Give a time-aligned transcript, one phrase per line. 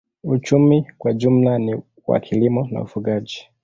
[0.23, 3.47] Uchumi kwa jumla ni wa kilimo na ufugaji.